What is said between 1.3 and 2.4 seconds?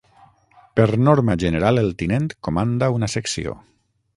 general el tinent